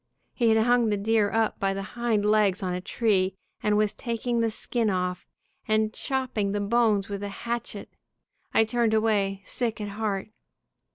He 0.33 0.49
had 0.49 0.65
hung 0.65 0.89
the 0.89 0.97
deer 0.97 1.29
up 1.31 1.59
by 1.59 1.75
the 1.75 1.83
hind 1.93 2.25
legs 2.25 2.63
on 2.63 2.73
a 2.73 2.81
tree, 2.81 3.35
and 3.61 3.77
was 3.77 3.93
taking 3.93 4.39
the 4.39 4.49
skin 4.49 4.89
off, 4.89 5.27
and 5.67 5.93
chop 5.93 6.33
ping 6.33 6.53
the 6.53 6.59
bones 6.59 7.07
with 7.07 7.21
a 7.21 7.29
hatchet. 7.29 7.93
I 8.51 8.63
turned 8.63 8.95
away, 8.95 9.43
sick 9.45 9.79
at 9.79 9.89
heart. 9.89 10.29